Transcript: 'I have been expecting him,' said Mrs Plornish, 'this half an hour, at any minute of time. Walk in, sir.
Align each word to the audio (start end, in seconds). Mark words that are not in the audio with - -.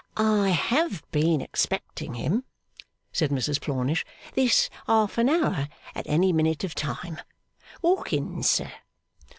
'I 0.17 0.49
have 0.49 1.03
been 1.11 1.41
expecting 1.41 2.15
him,' 2.15 2.43
said 3.13 3.29
Mrs 3.29 3.61
Plornish, 3.61 4.03
'this 4.33 4.67
half 4.87 5.19
an 5.19 5.29
hour, 5.29 5.67
at 5.93 6.07
any 6.07 6.33
minute 6.33 6.63
of 6.63 6.73
time. 6.73 7.21
Walk 7.83 8.11
in, 8.11 8.41
sir. 8.41 8.71